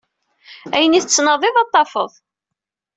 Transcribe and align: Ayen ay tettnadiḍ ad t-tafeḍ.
Ayen 0.75 0.97
ay 0.97 1.03
tettnadiḍ 1.03 1.55
ad 1.57 1.67
t-tafeḍ. 1.69 2.11